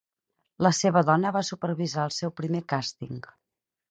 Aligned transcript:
La 0.67 0.71
seva 0.77 1.03
dona 1.09 1.33
va 1.35 1.43
supervisar 1.51 2.07
el 2.09 2.15
seu 2.17 2.33
primer 2.41 2.65
càsting. 2.75 3.23